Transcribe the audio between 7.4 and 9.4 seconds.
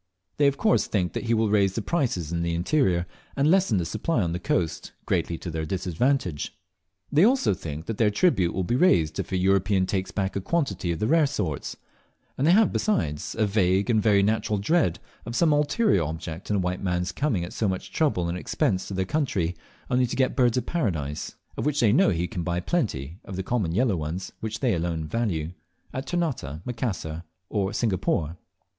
think their tribute will be raised if a